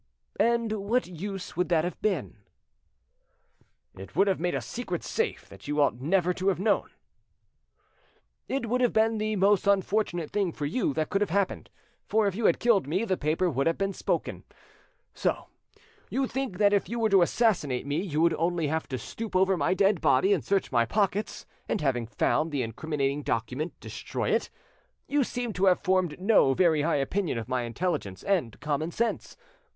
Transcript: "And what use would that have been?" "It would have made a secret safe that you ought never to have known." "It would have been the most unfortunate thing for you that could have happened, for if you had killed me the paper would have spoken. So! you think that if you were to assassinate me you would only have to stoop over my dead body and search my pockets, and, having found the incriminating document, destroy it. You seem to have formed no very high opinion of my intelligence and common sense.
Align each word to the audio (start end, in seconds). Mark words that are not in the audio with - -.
"And 0.39 0.71
what 0.89 1.05
use 1.05 1.55
would 1.55 1.69
that 1.69 1.83
have 1.83 2.01
been?" 2.01 2.37
"It 3.95 4.15
would 4.15 4.25
have 4.25 4.39
made 4.39 4.55
a 4.55 4.59
secret 4.61 5.03
safe 5.03 5.47
that 5.47 5.67
you 5.67 5.79
ought 5.79 6.01
never 6.01 6.33
to 6.33 6.47
have 6.47 6.59
known." 6.59 6.89
"It 8.49 8.65
would 8.67 8.81
have 8.81 8.93
been 8.93 9.19
the 9.19 9.35
most 9.35 9.67
unfortunate 9.67 10.31
thing 10.31 10.53
for 10.53 10.65
you 10.65 10.91
that 10.95 11.11
could 11.11 11.21
have 11.21 11.29
happened, 11.29 11.69
for 12.07 12.25
if 12.25 12.33
you 12.33 12.45
had 12.45 12.57
killed 12.57 12.87
me 12.87 13.05
the 13.05 13.15
paper 13.15 13.47
would 13.47 13.67
have 13.67 13.95
spoken. 13.95 14.43
So! 15.13 15.49
you 16.09 16.25
think 16.25 16.57
that 16.57 16.73
if 16.73 16.89
you 16.89 16.97
were 16.97 17.09
to 17.11 17.21
assassinate 17.21 17.85
me 17.85 18.01
you 18.01 18.21
would 18.23 18.33
only 18.33 18.65
have 18.69 18.87
to 18.87 18.97
stoop 18.97 19.35
over 19.35 19.55
my 19.55 19.75
dead 19.75 20.01
body 20.01 20.33
and 20.33 20.43
search 20.43 20.71
my 20.71 20.83
pockets, 20.83 21.45
and, 21.69 21.79
having 21.79 22.07
found 22.07 22.51
the 22.51 22.63
incriminating 22.63 23.21
document, 23.21 23.79
destroy 23.79 24.31
it. 24.31 24.49
You 25.07 25.23
seem 25.23 25.53
to 25.53 25.65
have 25.67 25.79
formed 25.83 26.19
no 26.19 26.55
very 26.55 26.81
high 26.81 26.95
opinion 26.95 27.37
of 27.37 27.47
my 27.47 27.61
intelligence 27.65 28.23
and 28.23 28.59
common 28.59 28.89
sense. 28.89 29.37